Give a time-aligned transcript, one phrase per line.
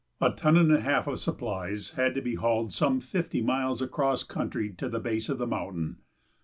[0.19, 4.23] A ton and a half of supplies had to be hauled some fifty miles across
[4.23, 5.97] country to the base of the mountain.